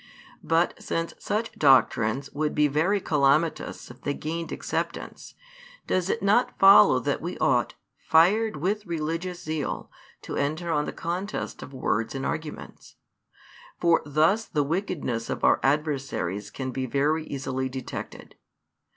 But 0.43 0.81
since 0.81 1.13
such 1.19 1.51
doctrines 1.51 2.31
would 2.31 2.55
be 2.55 2.67
very 2.67 2.99
calamitous 2.99 3.91
if 3.91 4.01
they 4.01 4.15
gained 4.15 4.51
acceptance, 4.51 5.35
does 5.85 6.09
it 6.09 6.23
not 6.23 6.57
follow 6.57 6.97
that 6.99 7.21
we 7.21 7.37
ought, 7.37 7.75
fired 8.09 8.55
with 8.57 8.87
religious 8.87 9.43
zeal, 9.43 9.91
to 10.23 10.35
enter 10.37 10.71
on 10.71 10.85
the 10.85 10.91
contest 10.91 11.61
of 11.61 11.71
words 11.71 12.15
and 12.15 12.25
arguments? 12.25 12.95
For 13.79 14.01
thus 14.03 14.45
the 14.45 14.63
wickedness 14.63 15.29
of 15.29 15.43
our 15.43 15.59
adversaries 15.61 16.49
can 16.49 16.71
be 16.71 16.87
very 16.87 17.23
easily 17.27 17.69
detected. 17.69 18.33